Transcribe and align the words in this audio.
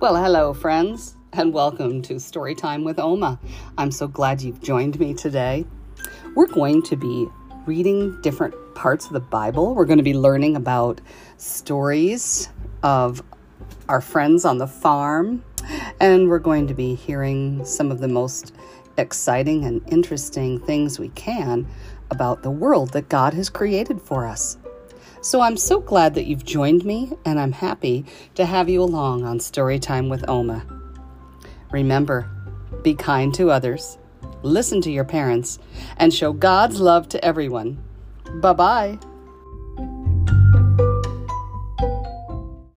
Well, 0.00 0.14
hello, 0.14 0.54
friends, 0.54 1.16
and 1.32 1.52
welcome 1.52 2.02
to 2.02 2.14
Storytime 2.14 2.84
with 2.84 3.00
Oma. 3.00 3.40
I'm 3.76 3.90
so 3.90 4.06
glad 4.06 4.40
you've 4.40 4.60
joined 4.60 4.96
me 5.00 5.12
today. 5.12 5.64
We're 6.36 6.46
going 6.46 6.82
to 6.82 6.94
be 6.94 7.26
reading 7.66 8.16
different 8.22 8.54
parts 8.76 9.06
of 9.06 9.12
the 9.12 9.18
Bible. 9.18 9.74
We're 9.74 9.86
going 9.86 9.98
to 9.98 10.04
be 10.04 10.14
learning 10.14 10.54
about 10.54 11.00
stories 11.36 12.48
of 12.84 13.24
our 13.88 14.00
friends 14.00 14.44
on 14.44 14.58
the 14.58 14.68
farm, 14.68 15.42
and 16.00 16.28
we're 16.28 16.38
going 16.38 16.68
to 16.68 16.74
be 16.74 16.94
hearing 16.94 17.64
some 17.64 17.90
of 17.90 17.98
the 17.98 18.06
most 18.06 18.54
exciting 18.98 19.64
and 19.64 19.82
interesting 19.92 20.60
things 20.60 21.00
we 21.00 21.08
can 21.08 21.66
about 22.12 22.44
the 22.44 22.52
world 22.52 22.92
that 22.92 23.08
God 23.08 23.34
has 23.34 23.50
created 23.50 24.00
for 24.00 24.28
us. 24.28 24.58
So 25.20 25.40
I'm 25.40 25.56
so 25.56 25.80
glad 25.80 26.14
that 26.14 26.26
you've 26.26 26.44
joined 26.44 26.84
me, 26.84 27.12
and 27.24 27.40
I'm 27.40 27.52
happy 27.52 28.04
to 28.36 28.46
have 28.46 28.68
you 28.68 28.82
along 28.82 29.24
on 29.24 29.38
Storytime 29.38 30.08
with 30.08 30.28
Oma. 30.28 30.64
Remember, 31.70 32.30
be 32.82 32.94
kind 32.94 33.34
to 33.34 33.50
others, 33.50 33.98
listen 34.42 34.80
to 34.82 34.90
your 34.90 35.04
parents, 35.04 35.58
and 35.96 36.14
show 36.14 36.32
God's 36.32 36.80
love 36.80 37.08
to 37.10 37.24
everyone. 37.24 37.82
Bye 38.40 38.52
bye. 38.52 38.98